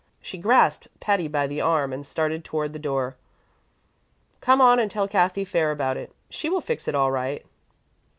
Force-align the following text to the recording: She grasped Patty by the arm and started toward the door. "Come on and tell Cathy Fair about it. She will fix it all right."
She 0.19 0.39
grasped 0.39 0.87
Patty 0.99 1.27
by 1.27 1.45
the 1.45 1.61
arm 1.61 1.93
and 1.93 2.03
started 2.03 2.43
toward 2.43 2.73
the 2.73 2.79
door. 2.79 3.17
"Come 4.39 4.59
on 4.59 4.79
and 4.79 4.89
tell 4.89 5.07
Cathy 5.07 5.45
Fair 5.45 5.69
about 5.69 5.95
it. 5.95 6.11
She 6.27 6.49
will 6.49 6.59
fix 6.59 6.87
it 6.87 6.95
all 6.95 7.11
right." 7.11 7.45